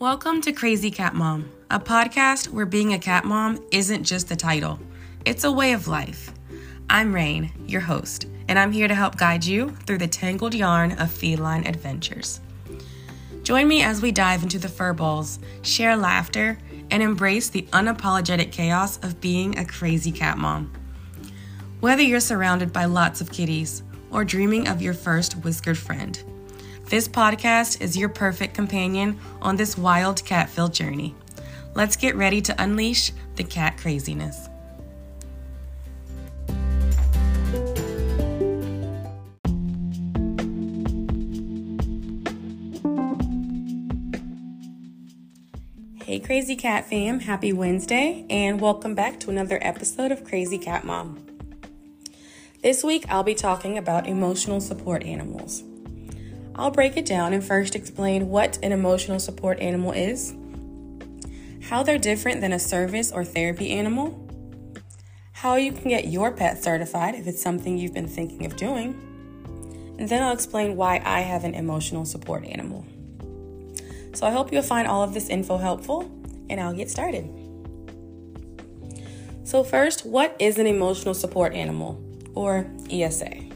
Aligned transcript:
Welcome 0.00 0.40
to 0.40 0.52
Crazy 0.52 0.90
Cat 0.90 1.14
Mom, 1.14 1.50
a 1.70 1.78
podcast 1.78 2.48
where 2.48 2.64
being 2.64 2.94
a 2.94 2.98
cat 2.98 3.26
mom 3.26 3.62
isn't 3.70 4.04
just 4.04 4.30
a 4.30 4.34
title, 4.34 4.80
it's 5.26 5.44
a 5.44 5.52
way 5.52 5.74
of 5.74 5.88
life. 5.88 6.32
I'm 6.88 7.14
Raine, 7.14 7.52
your 7.66 7.82
host, 7.82 8.24
and 8.48 8.58
I'm 8.58 8.72
here 8.72 8.88
to 8.88 8.94
help 8.94 9.18
guide 9.18 9.44
you 9.44 9.76
through 9.84 9.98
the 9.98 10.08
tangled 10.08 10.54
yarn 10.54 10.92
of 10.92 11.10
feline 11.10 11.66
adventures. 11.66 12.40
Join 13.42 13.68
me 13.68 13.82
as 13.82 14.00
we 14.00 14.10
dive 14.10 14.42
into 14.42 14.58
the 14.58 14.68
furballs, 14.68 15.38
share 15.60 15.94
laughter, 15.98 16.56
and 16.90 17.02
embrace 17.02 17.50
the 17.50 17.68
unapologetic 17.74 18.52
chaos 18.52 18.96
of 19.02 19.20
being 19.20 19.58
a 19.58 19.66
crazy 19.66 20.12
cat 20.12 20.38
mom. 20.38 20.72
Whether 21.80 22.02
you're 22.02 22.20
surrounded 22.20 22.72
by 22.72 22.86
lots 22.86 23.20
of 23.20 23.30
kitties 23.30 23.82
or 24.10 24.24
dreaming 24.24 24.66
of 24.66 24.80
your 24.80 24.94
first 24.94 25.44
whiskered 25.44 25.76
friend, 25.76 26.24
this 26.90 27.06
podcast 27.06 27.80
is 27.80 27.96
your 27.96 28.08
perfect 28.08 28.52
companion 28.52 29.16
on 29.40 29.54
this 29.54 29.78
wild 29.78 30.24
cat 30.24 30.50
filled 30.50 30.74
journey. 30.74 31.14
Let's 31.76 31.94
get 31.94 32.16
ready 32.16 32.40
to 32.40 32.62
unleash 32.62 33.12
the 33.36 33.44
cat 33.44 33.78
craziness. 33.78 34.48
Hey, 46.02 46.18
Crazy 46.18 46.56
Cat 46.56 46.90
fam, 46.90 47.20
happy 47.20 47.52
Wednesday, 47.52 48.26
and 48.28 48.60
welcome 48.60 48.96
back 48.96 49.20
to 49.20 49.30
another 49.30 49.60
episode 49.62 50.10
of 50.10 50.24
Crazy 50.24 50.58
Cat 50.58 50.84
Mom. 50.84 51.24
This 52.64 52.82
week, 52.82 53.04
I'll 53.08 53.22
be 53.22 53.36
talking 53.36 53.78
about 53.78 54.08
emotional 54.08 54.60
support 54.60 55.04
animals. 55.04 55.62
I'll 56.60 56.70
break 56.70 56.98
it 56.98 57.06
down 57.06 57.32
and 57.32 57.42
first 57.42 57.74
explain 57.74 58.28
what 58.28 58.58
an 58.62 58.70
emotional 58.70 59.18
support 59.18 59.60
animal 59.60 59.92
is, 59.92 60.34
how 61.62 61.82
they're 61.82 61.96
different 61.96 62.42
than 62.42 62.52
a 62.52 62.58
service 62.58 63.10
or 63.10 63.24
therapy 63.24 63.70
animal, 63.70 64.28
how 65.32 65.56
you 65.56 65.72
can 65.72 65.88
get 65.88 66.08
your 66.08 66.30
pet 66.30 66.62
certified 66.62 67.14
if 67.14 67.26
it's 67.26 67.40
something 67.40 67.78
you've 67.78 67.94
been 67.94 68.06
thinking 68.06 68.44
of 68.44 68.56
doing, 68.56 68.92
and 69.98 70.06
then 70.06 70.22
I'll 70.22 70.34
explain 70.34 70.76
why 70.76 71.00
I 71.02 71.20
have 71.20 71.44
an 71.44 71.54
emotional 71.54 72.04
support 72.04 72.44
animal. 72.44 72.84
So 74.12 74.26
I 74.26 74.30
hope 74.30 74.52
you'll 74.52 74.60
find 74.60 74.86
all 74.86 75.02
of 75.02 75.14
this 75.14 75.30
info 75.30 75.56
helpful, 75.56 76.10
and 76.50 76.60
I'll 76.60 76.74
get 76.74 76.90
started. 76.90 77.24
So, 79.44 79.64
first, 79.64 80.04
what 80.04 80.36
is 80.38 80.58
an 80.58 80.66
emotional 80.66 81.14
support 81.14 81.54
animal, 81.54 81.98
or 82.34 82.66
ESA? 82.90 83.49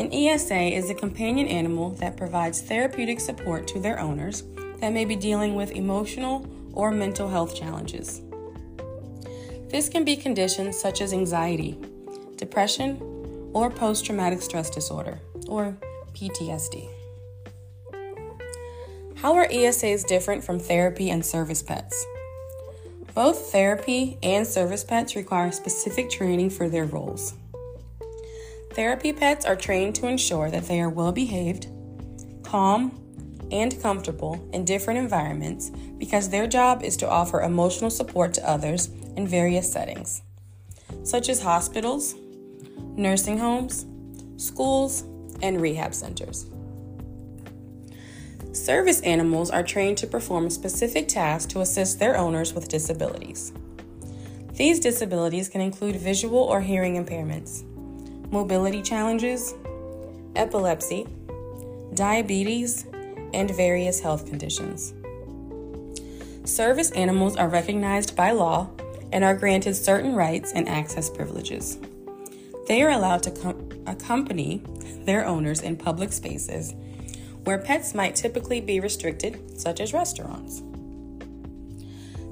An 0.00 0.10
ESA 0.14 0.58
is 0.58 0.88
a 0.88 0.94
companion 0.94 1.46
animal 1.46 1.90
that 1.96 2.16
provides 2.16 2.62
therapeutic 2.62 3.20
support 3.20 3.66
to 3.68 3.78
their 3.78 4.00
owners 4.00 4.44
that 4.78 4.94
may 4.94 5.04
be 5.04 5.14
dealing 5.14 5.56
with 5.56 5.72
emotional 5.72 6.46
or 6.72 6.90
mental 6.90 7.28
health 7.28 7.54
challenges. 7.54 8.22
This 9.68 9.90
can 9.90 10.06
be 10.06 10.16
conditions 10.16 10.80
such 10.80 11.02
as 11.02 11.12
anxiety, 11.12 11.78
depression, 12.36 12.96
or 13.52 13.68
post 13.70 14.06
traumatic 14.06 14.40
stress 14.40 14.70
disorder, 14.70 15.20
or 15.48 15.76
PTSD. 16.14 16.88
How 19.16 19.34
are 19.34 19.48
ESAs 19.48 20.06
different 20.06 20.42
from 20.42 20.58
therapy 20.58 21.10
and 21.10 21.22
service 21.22 21.62
pets? 21.62 22.06
Both 23.12 23.52
therapy 23.52 24.16
and 24.22 24.46
service 24.46 24.82
pets 24.82 25.14
require 25.14 25.52
specific 25.52 26.08
training 26.08 26.48
for 26.48 26.70
their 26.70 26.86
roles. 26.86 27.34
Therapy 28.80 29.12
pets 29.12 29.44
are 29.44 29.56
trained 29.56 29.94
to 29.96 30.06
ensure 30.06 30.50
that 30.50 30.66
they 30.66 30.80
are 30.80 30.88
well 30.88 31.12
behaved, 31.12 31.66
calm, 32.42 32.98
and 33.52 33.78
comfortable 33.82 34.48
in 34.54 34.64
different 34.64 34.98
environments 34.98 35.68
because 35.98 36.30
their 36.30 36.46
job 36.46 36.82
is 36.82 36.96
to 36.96 37.06
offer 37.06 37.42
emotional 37.42 37.90
support 37.90 38.32
to 38.32 38.48
others 38.48 38.86
in 39.18 39.28
various 39.28 39.70
settings, 39.70 40.22
such 41.02 41.28
as 41.28 41.42
hospitals, 41.42 42.14
nursing 42.96 43.36
homes, 43.36 43.84
schools, 44.38 45.02
and 45.42 45.60
rehab 45.60 45.92
centers. 45.92 46.46
Service 48.52 49.02
animals 49.02 49.50
are 49.50 49.62
trained 49.62 49.98
to 49.98 50.06
perform 50.06 50.48
specific 50.48 51.06
tasks 51.06 51.52
to 51.52 51.60
assist 51.60 51.98
their 51.98 52.16
owners 52.16 52.54
with 52.54 52.68
disabilities. 52.68 53.52
These 54.54 54.80
disabilities 54.80 55.50
can 55.50 55.60
include 55.60 55.96
visual 55.96 56.38
or 56.38 56.62
hearing 56.62 57.02
impairments, 57.02 57.62
mobility 58.30 58.82
challenges, 58.82 59.54
epilepsy, 60.36 61.06
diabetes, 61.94 62.86
and 63.32 63.50
various 63.50 64.00
health 64.00 64.26
conditions. 64.26 64.94
Service 66.44 66.90
animals 66.92 67.36
are 67.36 67.48
recognized 67.48 68.16
by 68.16 68.30
law 68.30 68.70
and 69.12 69.24
are 69.24 69.36
granted 69.36 69.74
certain 69.74 70.14
rights 70.14 70.52
and 70.52 70.68
access 70.68 71.10
privileges. 71.10 71.78
They 72.66 72.82
are 72.82 72.90
allowed 72.90 73.22
to 73.24 73.30
com- 73.30 73.68
accompany 73.86 74.62
their 75.04 75.26
owners 75.26 75.60
in 75.60 75.76
public 75.76 76.12
spaces 76.12 76.74
where 77.44 77.58
pets 77.58 77.94
might 77.94 78.14
typically 78.14 78.60
be 78.60 78.80
restricted, 78.80 79.58
such 79.58 79.80
as 79.80 79.92
restaurants. 79.92 80.62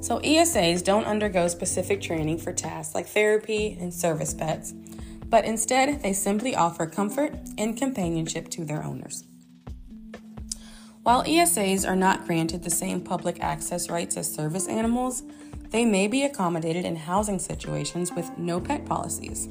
So, 0.00 0.20
ESAs 0.20 0.84
don't 0.84 1.06
undergo 1.06 1.48
specific 1.48 2.00
training 2.00 2.38
for 2.38 2.52
tasks 2.52 2.94
like 2.94 3.06
therapy 3.06 3.76
and 3.80 3.92
service 3.92 4.32
pets, 4.32 4.74
but 5.28 5.44
instead 5.44 6.02
they 6.02 6.12
simply 6.12 6.54
offer 6.54 6.86
comfort 6.86 7.34
and 7.56 7.76
companionship 7.76 8.48
to 8.50 8.64
their 8.64 8.82
owners. 8.82 9.24
While 11.02 11.24
ESAs 11.24 11.88
are 11.88 11.96
not 11.96 12.26
granted 12.26 12.62
the 12.62 12.70
same 12.70 13.00
public 13.00 13.42
access 13.42 13.88
rights 13.88 14.16
as 14.16 14.32
service 14.32 14.68
animals, 14.68 15.22
they 15.70 15.84
may 15.84 16.06
be 16.06 16.24
accommodated 16.24 16.84
in 16.84 16.96
housing 16.96 17.38
situations 17.38 18.12
with 18.12 18.36
no 18.36 18.60
pet 18.60 18.84
policies. 18.84 19.48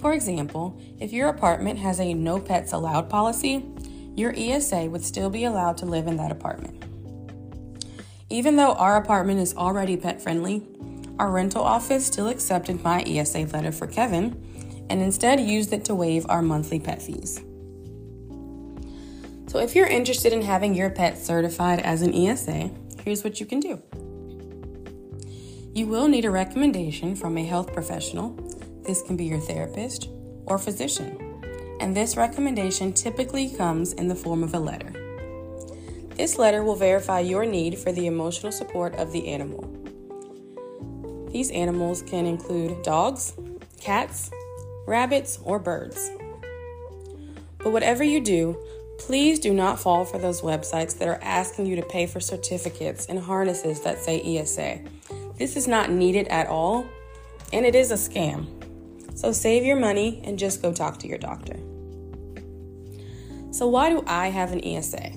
For 0.00 0.14
example, 0.14 0.80
if 1.00 1.12
your 1.12 1.28
apartment 1.28 1.78
has 1.80 2.00
a 2.00 2.14
no 2.14 2.40
pets 2.40 2.72
allowed 2.72 3.10
policy, 3.10 3.64
your 4.14 4.32
ESA 4.36 4.86
would 4.86 5.04
still 5.04 5.30
be 5.30 5.44
allowed 5.44 5.76
to 5.78 5.86
live 5.86 6.06
in 6.06 6.16
that 6.16 6.32
apartment. 6.32 6.84
Even 8.30 8.56
though 8.56 8.72
our 8.72 8.96
apartment 8.96 9.40
is 9.40 9.56
already 9.56 9.96
pet 9.96 10.20
friendly, 10.20 10.66
our 11.18 11.30
rental 11.30 11.62
office 11.62 12.06
still 12.06 12.28
accepted 12.28 12.82
my 12.82 13.02
ESA 13.02 13.46
letter 13.52 13.72
for 13.72 13.86
Kevin 13.86 14.86
and 14.88 15.02
instead 15.02 15.40
used 15.40 15.72
it 15.72 15.84
to 15.86 15.94
waive 15.94 16.26
our 16.28 16.42
monthly 16.42 16.80
pet 16.80 17.02
fees. 17.02 17.40
So, 19.48 19.58
if 19.58 19.74
you're 19.74 19.86
interested 19.86 20.32
in 20.32 20.42
having 20.42 20.74
your 20.74 20.90
pet 20.90 21.18
certified 21.18 21.80
as 21.80 22.02
an 22.02 22.14
ESA, 22.14 22.70
here's 23.02 23.24
what 23.24 23.40
you 23.40 23.46
can 23.46 23.60
do. 23.60 23.82
You 25.74 25.86
will 25.86 26.08
need 26.08 26.24
a 26.24 26.30
recommendation 26.30 27.16
from 27.16 27.38
a 27.38 27.44
health 27.44 27.72
professional. 27.72 28.30
This 28.84 29.02
can 29.02 29.16
be 29.16 29.24
your 29.24 29.40
therapist 29.40 30.08
or 30.46 30.58
physician. 30.58 31.24
And 31.80 31.96
this 31.96 32.16
recommendation 32.16 32.92
typically 32.92 33.48
comes 33.48 33.92
in 33.92 34.08
the 34.08 34.14
form 34.14 34.42
of 34.42 34.54
a 34.54 34.58
letter. 34.58 34.92
This 36.16 36.36
letter 36.36 36.64
will 36.64 36.74
verify 36.74 37.20
your 37.20 37.46
need 37.46 37.78
for 37.78 37.92
the 37.92 38.06
emotional 38.06 38.50
support 38.50 38.96
of 38.96 39.12
the 39.12 39.28
animal. 39.28 39.67
These 41.38 41.52
animals 41.52 42.02
can 42.02 42.26
include 42.26 42.82
dogs, 42.82 43.32
cats, 43.80 44.28
rabbits, 44.88 45.38
or 45.44 45.60
birds. 45.60 46.10
But 47.58 47.70
whatever 47.70 48.02
you 48.02 48.18
do, 48.18 48.58
please 48.98 49.38
do 49.38 49.54
not 49.54 49.78
fall 49.78 50.04
for 50.04 50.18
those 50.18 50.40
websites 50.40 50.98
that 50.98 51.06
are 51.06 51.20
asking 51.22 51.66
you 51.66 51.76
to 51.76 51.82
pay 51.82 52.06
for 52.06 52.18
certificates 52.18 53.06
and 53.06 53.20
harnesses 53.20 53.82
that 53.82 54.00
say 54.00 54.20
ESA. 54.20 54.80
This 55.38 55.54
is 55.56 55.68
not 55.68 55.92
needed 55.92 56.26
at 56.26 56.48
all, 56.48 56.84
and 57.52 57.64
it 57.64 57.76
is 57.76 57.92
a 57.92 57.94
scam. 57.94 58.48
So 59.16 59.30
save 59.30 59.64
your 59.64 59.76
money 59.76 60.20
and 60.24 60.40
just 60.40 60.60
go 60.60 60.72
talk 60.72 60.98
to 60.98 61.06
your 61.06 61.18
doctor. 61.18 61.54
So, 63.52 63.68
why 63.68 63.90
do 63.90 64.02
I 64.08 64.30
have 64.30 64.50
an 64.50 64.64
ESA? 64.64 65.12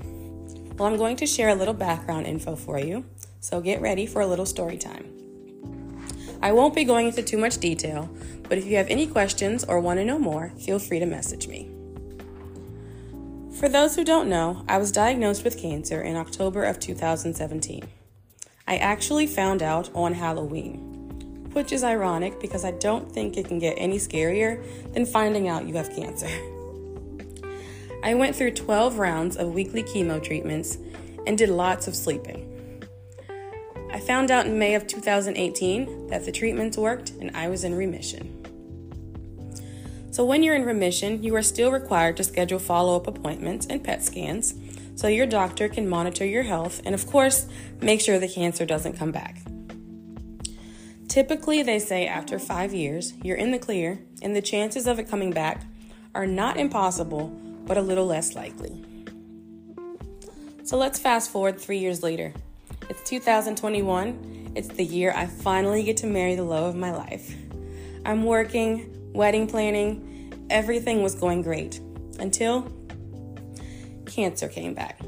Well, 0.77 0.87
I'm 0.87 0.97
going 0.97 1.15
to 1.15 1.25
share 1.25 1.49
a 1.49 1.55
little 1.55 1.73
background 1.73 2.27
info 2.27 2.55
for 2.55 2.77
you, 2.77 3.05
so 3.39 3.59
get 3.59 3.81
ready 3.81 4.05
for 4.05 4.21
a 4.21 4.27
little 4.27 4.45
story 4.45 4.77
time. 4.77 5.20
I 6.41 6.51
won't 6.51 6.73
be 6.73 6.83
going 6.83 7.07
into 7.07 7.21
too 7.21 7.37
much 7.37 7.59
detail, 7.59 8.09
but 8.49 8.57
if 8.57 8.65
you 8.65 8.75
have 8.77 8.87
any 8.87 9.05
questions 9.05 9.63
or 9.63 9.79
want 9.79 9.99
to 9.99 10.05
know 10.05 10.17
more, 10.17 10.51
feel 10.57 10.79
free 10.79 10.99
to 10.99 11.05
message 11.05 11.47
me. 11.47 11.69
For 13.59 13.69
those 13.69 13.95
who 13.95 14.03
don't 14.03 14.27
know, 14.27 14.65
I 14.67 14.79
was 14.79 14.91
diagnosed 14.91 15.43
with 15.43 15.61
cancer 15.61 16.01
in 16.01 16.15
October 16.15 16.63
of 16.63 16.79
2017. 16.79 17.83
I 18.67 18.77
actually 18.77 19.27
found 19.27 19.61
out 19.61 19.91
on 19.93 20.13
Halloween, 20.13 21.49
which 21.53 21.71
is 21.71 21.83
ironic 21.83 22.39
because 22.39 22.65
I 22.65 22.71
don't 22.71 23.11
think 23.11 23.37
it 23.37 23.47
can 23.47 23.59
get 23.59 23.75
any 23.77 23.99
scarier 23.99 24.63
than 24.93 25.05
finding 25.05 25.47
out 25.47 25.67
you 25.67 25.75
have 25.75 25.95
cancer. 25.95 26.27
I 28.03 28.15
went 28.15 28.35
through 28.35 28.51
12 28.51 28.97
rounds 28.97 29.37
of 29.37 29.53
weekly 29.53 29.83
chemo 29.83 30.23
treatments 30.23 30.79
and 31.27 31.37
did 31.37 31.49
lots 31.49 31.87
of 31.87 31.95
sleeping. 31.95 32.50
I 33.93 33.99
found 33.99 34.31
out 34.31 34.45
in 34.45 34.57
May 34.57 34.75
of 34.75 34.87
2018 34.87 36.07
that 36.07 36.25
the 36.25 36.31
treatments 36.31 36.77
worked 36.77 37.11
and 37.19 37.35
I 37.35 37.49
was 37.49 37.65
in 37.65 37.75
remission. 37.75 38.37
So, 40.11 40.25
when 40.25 40.43
you're 40.43 40.55
in 40.55 40.65
remission, 40.65 41.23
you 41.23 41.35
are 41.35 41.41
still 41.41 41.71
required 41.71 42.17
to 42.17 42.23
schedule 42.23 42.59
follow 42.59 42.95
up 42.95 43.07
appointments 43.07 43.67
and 43.67 43.83
PET 43.83 44.03
scans 44.03 44.55
so 44.95 45.07
your 45.07 45.25
doctor 45.25 45.69
can 45.69 45.87
monitor 45.87 46.25
your 46.25 46.43
health 46.43 46.81
and, 46.85 46.93
of 46.95 47.07
course, 47.07 47.47
make 47.81 48.01
sure 48.01 48.19
the 48.19 48.27
cancer 48.27 48.65
doesn't 48.65 48.97
come 48.97 49.11
back. 49.11 49.41
Typically, 51.07 51.61
they 51.61 51.79
say 51.79 52.07
after 52.07 52.39
five 52.39 52.73
years, 52.73 53.13
you're 53.21 53.37
in 53.37 53.51
the 53.51 53.59
clear, 53.59 53.99
and 54.21 54.33
the 54.33 54.41
chances 54.41 54.87
of 54.87 54.99
it 54.99 55.09
coming 55.09 55.31
back 55.31 55.63
are 56.15 56.27
not 56.27 56.55
impossible, 56.57 57.27
but 57.65 57.77
a 57.77 57.81
little 57.81 58.05
less 58.05 58.35
likely. 58.35 58.85
So 60.63 60.77
let's 60.77 60.99
fast 60.99 61.29
forward 61.31 61.59
three 61.59 61.79
years 61.79 62.01
later. 62.03 62.33
It's 62.89 63.01
2021. 63.09 64.51
It's 64.55 64.67
the 64.67 64.83
year 64.83 65.13
I 65.15 65.25
finally 65.25 65.83
get 65.83 65.97
to 65.97 66.07
marry 66.07 66.35
the 66.35 66.43
love 66.43 66.65
of 66.65 66.75
my 66.75 66.91
life. 66.91 67.35
I'm 68.05 68.23
working, 68.23 69.11
wedding 69.13 69.47
planning, 69.47 70.47
everything 70.49 71.03
was 71.03 71.15
going 71.15 71.41
great 71.41 71.79
until 72.19 72.71
cancer 74.05 74.47
came 74.47 74.73
back. 74.73 74.99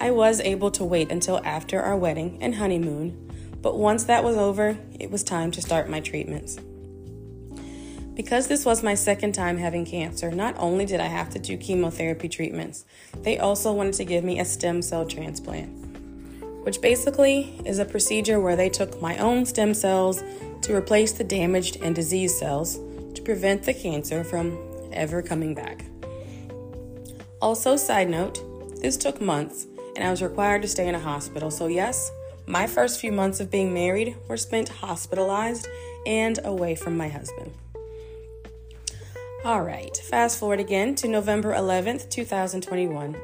I 0.00 0.10
was 0.10 0.40
able 0.40 0.70
to 0.72 0.84
wait 0.84 1.10
until 1.10 1.40
after 1.44 1.80
our 1.80 1.96
wedding 1.96 2.38
and 2.42 2.54
honeymoon, 2.54 3.30
but 3.62 3.78
once 3.78 4.04
that 4.04 4.22
was 4.22 4.36
over, 4.36 4.76
it 5.00 5.10
was 5.10 5.22
time 5.22 5.50
to 5.52 5.62
start 5.62 5.88
my 5.88 6.00
treatments. 6.00 6.58
Because 8.14 8.46
this 8.46 8.64
was 8.64 8.84
my 8.84 8.94
second 8.94 9.32
time 9.32 9.58
having 9.58 9.84
cancer, 9.84 10.30
not 10.30 10.54
only 10.56 10.86
did 10.86 11.00
I 11.00 11.06
have 11.06 11.30
to 11.30 11.38
do 11.40 11.56
chemotherapy 11.56 12.28
treatments, 12.28 12.84
they 13.22 13.38
also 13.38 13.72
wanted 13.72 13.94
to 13.94 14.04
give 14.04 14.22
me 14.22 14.38
a 14.38 14.44
stem 14.44 14.82
cell 14.82 15.04
transplant, 15.04 15.68
which 16.64 16.80
basically 16.80 17.60
is 17.64 17.80
a 17.80 17.84
procedure 17.84 18.38
where 18.38 18.54
they 18.54 18.68
took 18.68 19.02
my 19.02 19.18
own 19.18 19.44
stem 19.44 19.74
cells 19.74 20.22
to 20.62 20.74
replace 20.74 21.10
the 21.12 21.24
damaged 21.24 21.78
and 21.82 21.94
diseased 21.94 22.38
cells 22.38 22.78
to 23.14 23.22
prevent 23.22 23.64
the 23.64 23.74
cancer 23.74 24.22
from 24.22 24.56
ever 24.92 25.20
coming 25.20 25.52
back. 25.52 25.84
Also, 27.42 27.76
side 27.76 28.08
note, 28.08 28.40
this 28.80 28.96
took 28.96 29.20
months 29.20 29.66
and 29.96 30.04
I 30.04 30.10
was 30.10 30.22
required 30.22 30.62
to 30.62 30.68
stay 30.68 30.86
in 30.86 30.94
a 30.94 31.00
hospital, 31.00 31.50
so 31.50 31.66
yes, 31.66 32.12
my 32.46 32.68
first 32.68 33.00
few 33.00 33.10
months 33.10 33.40
of 33.40 33.50
being 33.50 33.74
married 33.74 34.16
were 34.28 34.36
spent 34.36 34.68
hospitalized 34.68 35.66
and 36.06 36.38
away 36.44 36.76
from 36.76 36.96
my 36.96 37.08
husband. 37.08 37.52
All 39.44 39.60
right, 39.60 39.94
fast 39.94 40.38
forward 40.38 40.58
again 40.58 40.94
to 40.94 41.06
November 41.06 41.52
11th, 41.52 42.08
2021. 42.08 43.14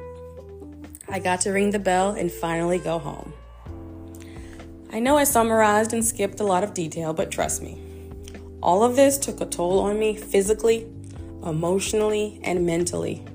I 1.09 1.17
got 1.17 1.41
to 1.41 1.51
ring 1.51 1.71
the 1.71 1.79
bell 1.79 2.11
and 2.11 2.31
finally 2.31 2.77
go 2.77 2.99
home. 2.99 3.33
I 4.93 4.99
know 4.99 5.17
I 5.17 5.23
summarized 5.23 5.93
and 5.93 6.05
skipped 6.05 6.39
a 6.39 6.43
lot 6.43 6.63
of 6.63 6.75
detail, 6.75 7.11
but 7.11 7.31
trust 7.31 7.63
me, 7.63 7.81
all 8.61 8.83
of 8.83 8.95
this 8.95 9.17
took 9.17 9.41
a 9.41 9.47
toll 9.47 9.79
on 9.79 9.97
me 9.97 10.15
physically, 10.15 10.87
emotionally, 11.43 12.39
and 12.43 12.67
mentally. 12.67 13.25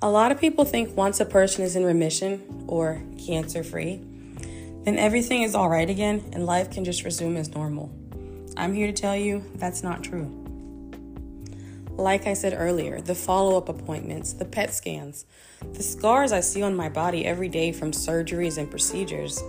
A 0.00 0.08
lot 0.08 0.32
of 0.32 0.40
people 0.40 0.64
think 0.64 0.96
once 0.96 1.20
a 1.20 1.26
person 1.26 1.62
is 1.62 1.76
in 1.76 1.84
remission 1.84 2.64
or 2.68 3.02
cancer 3.18 3.62
free, 3.62 4.00
then 4.84 4.96
everything 4.96 5.42
is 5.42 5.54
all 5.54 5.68
right 5.68 5.90
again 5.90 6.24
and 6.32 6.46
life 6.46 6.70
can 6.70 6.86
just 6.86 7.04
resume 7.04 7.36
as 7.36 7.54
normal. 7.54 7.92
I'm 8.56 8.72
here 8.72 8.86
to 8.86 8.94
tell 8.94 9.14
you 9.14 9.44
that's 9.56 9.82
not 9.82 10.02
true. 10.02 10.41
Like 11.96 12.26
I 12.26 12.32
said 12.32 12.54
earlier, 12.56 13.00
the 13.00 13.14
follow 13.14 13.56
up 13.58 13.68
appointments, 13.68 14.32
the 14.32 14.46
PET 14.46 14.72
scans, 14.72 15.26
the 15.74 15.82
scars 15.82 16.32
I 16.32 16.40
see 16.40 16.62
on 16.62 16.74
my 16.74 16.88
body 16.88 17.26
every 17.26 17.48
day 17.48 17.70
from 17.70 17.92
surgeries 17.92 18.56
and 18.56 18.70
procedures, 18.70 19.42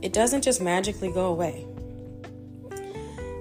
it 0.00 0.12
doesn't 0.12 0.42
just 0.42 0.62
magically 0.62 1.10
go 1.10 1.26
away. 1.26 1.66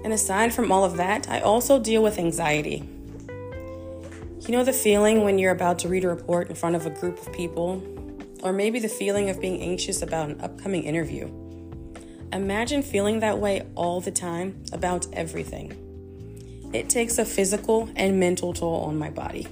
And 0.04 0.12
aside 0.12 0.54
from 0.54 0.72
all 0.72 0.84
of 0.84 0.98
that, 0.98 1.30
I 1.30 1.42
also 1.42 1.80
deal 1.80 2.02
with 2.02 2.18
anxiety. 2.18 2.88
You 4.40 4.54
know 4.54 4.64
the 4.64 4.74
feeling 4.74 5.24
when 5.24 5.38
you're 5.38 5.52
about 5.52 5.78
to 5.80 5.88
read 5.88 6.04
a 6.04 6.08
report 6.08 6.50
in 6.50 6.56
front 6.56 6.76
of 6.76 6.86
a 6.86 6.90
group 6.90 7.20
of 7.20 7.32
people? 7.34 7.84
Or 8.42 8.54
maybe 8.54 8.80
the 8.80 8.90
feeling 8.90 9.30
of 9.30 9.40
being 9.40 9.62
anxious 9.62 10.02
about 10.02 10.30
an 10.30 10.42
upcoming 10.42 10.84
interview. 10.84 11.26
Imagine 12.34 12.82
feeling 12.82 13.20
that 13.20 13.38
way 13.38 13.68
all 13.76 14.02
the 14.02 14.12
time 14.12 14.64
about 14.72 15.06
everything. 15.14 15.87
It 16.74 16.90
takes 16.90 17.18
a 17.18 17.26
physical 17.26 17.90
and 17.96 18.20
mental 18.20 18.54
toll 18.54 18.82
on 18.82 18.98
my 18.98 19.10
body. 19.10 19.48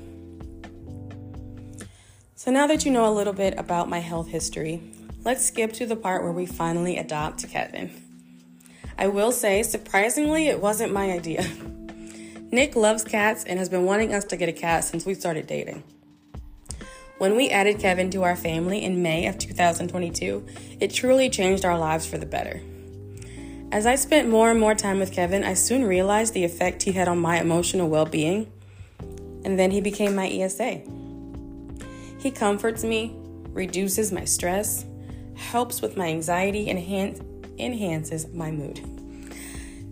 So, 2.36 2.52
now 2.52 2.68
that 2.68 2.86
you 2.86 2.92
know 2.92 3.10
a 3.10 3.16
little 3.16 3.34
bit 3.34 3.58
about 3.58 3.90
my 3.90 4.00
health 4.00 4.28
history, 4.28 4.82
let's 5.24 5.46
skip 5.46 5.72
to 5.74 5.86
the 5.86 5.96
part 5.96 6.24
where 6.24 6.32
we 6.32 6.46
finally 6.46 6.98
adopt 6.98 7.48
Kevin. 7.50 7.90
I 8.98 9.08
will 9.08 9.32
say, 9.32 9.64
surprisingly, 9.64 10.48
it 10.48 10.62
wasn't 10.62 10.94
my 10.94 11.12
idea. 11.12 11.48
Nick 12.52 12.76
loves 12.76 13.04
cats 13.04 13.44
and 13.44 13.60
has 13.60 13.70
been 13.70 13.86
wanting 13.86 14.14
us 14.14 14.26
to 14.26 14.38
get 14.38 14.50
a 14.50 14.54
cat 14.54 14.84
since 14.84 15.06
we 15.06 15.14
started 15.14 15.48
dating. 15.48 15.84
When 17.18 17.36
we 17.36 17.50
added 17.50 17.80
Kevin 17.80 18.10
to 18.12 18.24
our 18.24 18.36
family 18.36 18.84
in 18.84 19.02
May 19.02 19.26
of 19.28 19.38
2022, 19.38 20.46
it 20.82 20.94
truly 20.94 21.30
changed 21.30 21.64
our 21.64 21.80
lives 21.80 22.06
for 22.06 22.18
the 22.18 22.26
better. 22.26 22.62
As 23.76 23.86
I 23.86 23.96
spent 23.96 24.30
more 24.30 24.50
and 24.52 24.58
more 24.58 24.74
time 24.74 25.00
with 25.00 25.12
Kevin, 25.12 25.44
I 25.44 25.54
soon 25.54 25.84
realized 25.84 26.34
the 26.34 26.46
effect 26.46 26.84
he 26.84 26.94
had 26.94 27.10
on 27.10 27.18
my 27.18 27.42
emotional 27.42 27.90
well 27.90 28.06
being, 28.06 28.50
and 29.44 29.60
then 29.60 29.70
he 29.70 29.82
became 29.82 30.16
my 30.16 30.30
ESA. 30.30 30.82
He 32.18 32.32
comforts 32.32 32.86
me, 32.86 33.14
reduces 33.50 34.14
my 34.14 34.24
stress, 34.24 34.86
helps 35.36 35.82
with 35.82 35.98
my 35.98 36.08
anxiety, 36.08 36.70
and 36.70 36.80
enhances 37.60 38.30
my 38.30 38.50
mood. 38.50 38.80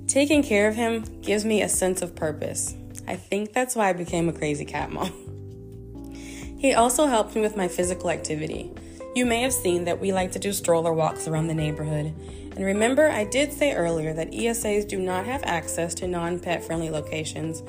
Taking 0.07 0.43
care 0.43 0.69
of 0.69 0.75
him 0.75 1.03
gives 1.21 1.43
me 1.43 1.61
a 1.61 1.67
sense 1.67 2.01
of 2.01 2.15
purpose. 2.15 2.77
I 3.05 3.17
think 3.17 3.51
that's 3.51 3.75
why 3.75 3.89
I 3.89 3.93
became 3.93 4.29
a 4.29 4.33
crazy 4.33 4.63
cat 4.63 4.93
mom. 4.93 5.11
He 6.57 6.73
also 6.73 7.07
helps 7.07 7.35
me 7.35 7.41
with 7.41 7.57
my 7.57 7.67
physical 7.67 8.09
activity. 8.09 8.71
You 9.15 9.27
may 9.27 9.41
have 9.41 9.53
seen 9.53 9.85
that 9.85 9.99
we 9.99 10.11
like 10.11 10.31
to 10.31 10.39
do 10.39 10.51
stroller 10.51 10.91
walks 10.91 11.27
around 11.27 11.45
the 11.45 11.53
neighborhood, 11.53 12.13
and 12.55 12.65
remember, 12.65 13.09
I 13.09 13.25
did 13.25 13.53
say 13.53 13.73
earlier 13.73 14.11
that 14.13 14.31
ESAs 14.31 14.87
do 14.87 14.97
not 14.97 15.25
have 15.25 15.43
access 15.43 15.93
to 15.95 16.07
non 16.07 16.39
pet 16.39 16.63
friendly 16.63 16.89
locations, 16.89 17.61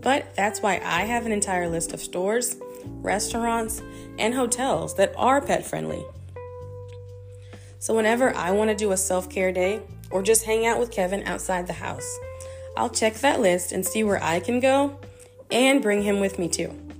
but 0.00 0.32
that's 0.36 0.62
why 0.62 0.80
I 0.84 1.02
have 1.02 1.26
an 1.26 1.32
entire 1.32 1.68
list 1.68 1.92
of 1.92 2.00
stores, 2.00 2.56
restaurants, 2.84 3.82
and 4.16 4.32
hotels 4.32 4.94
that 4.94 5.12
are 5.16 5.40
pet 5.40 5.66
friendly. 5.66 6.04
So, 7.80 7.96
whenever 7.96 8.32
I 8.36 8.52
want 8.52 8.70
to 8.70 8.76
do 8.76 8.92
a 8.92 8.96
self 8.96 9.28
care 9.28 9.50
day 9.50 9.80
or 10.10 10.22
just 10.22 10.44
hang 10.44 10.66
out 10.66 10.78
with 10.78 10.92
Kevin 10.92 11.24
outside 11.24 11.66
the 11.66 11.72
house, 11.72 12.18
I'll 12.76 12.90
check 12.90 13.14
that 13.14 13.40
list 13.40 13.72
and 13.72 13.84
see 13.84 14.04
where 14.04 14.22
I 14.22 14.38
can 14.38 14.60
go 14.60 15.00
and 15.50 15.82
bring 15.82 16.02
him 16.02 16.20
with 16.20 16.38
me 16.38 16.48
too. 16.48 16.91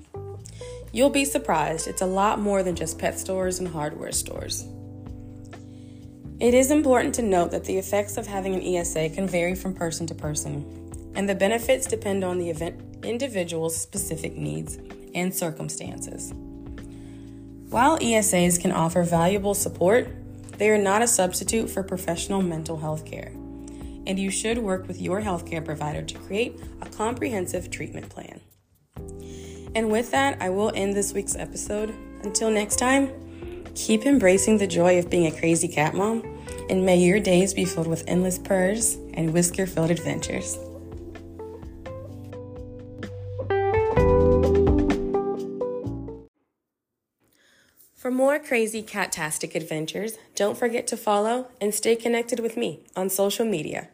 You'll 0.95 1.09
be 1.09 1.25
surprised, 1.25 1.89
it's 1.89 2.03
a 2.03 2.07
lot 2.07 2.39
more 2.39 2.63
than 2.63 2.77
just 2.77 2.99
pet 2.99 3.19
stores 3.19 3.59
and 3.59 3.69
hardware 3.69 4.13
stores. 4.13 4.67
It 6.39 6.53
is 6.53 6.71
important 6.71 7.15
to 7.15 7.23
note 7.23 7.51
that 7.53 7.65
the 7.65 7.79
effects 7.79 8.19
of 8.19 8.27
having 8.27 8.55
an 8.55 8.63
ESA 8.63 9.09
can 9.09 9.27
vary 9.27 9.55
from 9.55 9.73
person 9.73 10.07
to 10.09 10.15
person, 10.15 11.13
and 11.15 11.27
the 11.27 11.35
benefits 11.35 11.87
depend 11.87 12.25
on 12.25 12.37
the 12.37 12.51
individual's 13.03 13.75
specific 13.75 14.37
needs 14.37 14.79
and 15.15 15.35
circumstances. 15.35 16.35
While 17.71 17.99
ESAs 17.99 18.61
can 18.61 18.73
offer 18.73 19.03
valuable 19.03 19.55
support, 19.55 20.09
they 20.59 20.69
are 20.69 20.77
not 20.77 21.01
a 21.01 21.09
substitute 21.09 21.71
for 21.71 21.83
professional 21.83 22.43
mental 22.43 22.77
health 22.77 23.07
care, 23.07 23.33
and 24.07 24.19
you 24.19 24.31
should 24.31 24.59
work 24.59 24.87
with 24.87 25.01
your 25.01 25.23
healthcare 25.23 25.65
provider 25.65 26.03
to 26.03 26.19
create 26.19 26.61
a 26.83 26.91
comprehensive 26.91 27.71
treatment 27.71 28.11
plan. 28.11 28.42
And 29.75 29.91
with 29.91 30.11
that, 30.11 30.41
I 30.41 30.51
will 30.51 30.73
end 30.75 30.95
this 30.95 31.13
week's 31.13 31.37
episode. 31.37 31.95
Until 32.23 32.51
next 32.51 32.77
time, 32.77 33.11
keep 33.75 34.05
embracing 34.05 34.59
the 34.59 34.67
joy 34.67 34.99
of 34.99 35.09
being 35.09 35.27
a 35.27 35.39
crazy 35.39 35.69
cat 35.69 35.95
mom 35.95 36.23
and 36.69 36.85
may 36.85 36.97
your 36.97 37.21
days 37.21 37.55
be 37.55 37.65
filled 37.65 37.87
with 37.87 38.05
endless 38.07 38.39
purrs 38.39 38.97
and 39.15 39.33
whisker 39.33 39.67
filled 39.67 39.91
adventures. 39.91 40.59
For 47.95 48.11
more 48.11 48.41
crazy 48.41 48.83
catastic 48.83 49.55
adventures, 49.55 50.19
don't 50.35 50.59
forget 50.59 50.87
to 50.89 50.97
follow 50.97 51.49
and 51.61 51.73
stay 51.73 51.95
connected 51.95 52.41
with 52.41 52.57
me 52.57 52.81
on 52.97 53.09
social 53.09 53.47
media. 53.47 53.89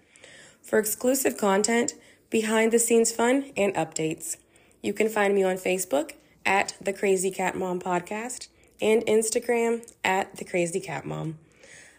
For 0.62 0.78
exclusive 0.78 1.36
content, 1.36 1.94
behind 2.30 2.72
the 2.72 2.78
scenes 2.78 3.12
fun, 3.12 3.52
and 3.56 3.74
updates, 3.74 4.36
you 4.82 4.92
can 4.92 5.08
find 5.08 5.34
me 5.34 5.42
on 5.42 5.56
Facebook 5.56 6.12
at 6.46 6.74
the 6.80 6.92
Crazy 6.92 7.30
Cat 7.30 7.56
Mom 7.56 7.80
Podcast 7.80 8.48
and 8.80 9.02
Instagram 9.06 9.90
at 10.04 10.36
the 10.36 10.44
Crazy 10.44 10.80
Cat 10.80 11.04
Mom. 11.04 11.38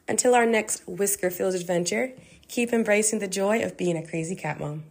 Until 0.07 0.33
our 0.33 0.45
next 0.47 0.87
whisker 0.87 1.29
filled 1.29 1.53
adventure, 1.53 2.13
keep 2.47 2.73
embracing 2.73 3.19
the 3.19 3.27
joy 3.27 3.61
of 3.61 3.77
being 3.77 3.95
a 3.95 4.05
crazy 4.05 4.35
cat 4.35 4.59
mom. 4.59 4.85